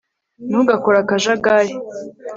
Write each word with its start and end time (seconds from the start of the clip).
ntugakore 0.49 0.97
akajagari 0.99 1.73